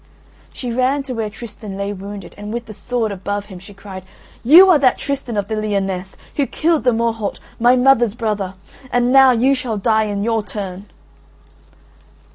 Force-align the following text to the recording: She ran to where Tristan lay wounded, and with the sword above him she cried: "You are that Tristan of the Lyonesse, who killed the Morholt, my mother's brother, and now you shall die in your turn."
She 0.51 0.71
ran 0.73 1.03
to 1.03 1.13
where 1.13 1.29
Tristan 1.29 1.77
lay 1.77 1.93
wounded, 1.93 2.33
and 2.35 2.51
with 2.51 2.65
the 2.65 2.73
sword 2.73 3.11
above 3.11 3.45
him 3.53 3.59
she 3.59 3.71
cried: 3.75 4.03
"You 4.43 4.67
are 4.71 4.79
that 4.79 4.97
Tristan 4.97 5.37
of 5.37 5.47
the 5.47 5.55
Lyonesse, 5.55 6.17
who 6.37 6.47
killed 6.47 6.85
the 6.85 6.91
Morholt, 6.91 7.39
my 7.59 7.75
mother's 7.75 8.15
brother, 8.15 8.55
and 8.91 9.13
now 9.13 9.29
you 9.29 9.53
shall 9.53 9.77
die 9.77 10.05
in 10.05 10.23
your 10.23 10.41
turn." 10.41 10.87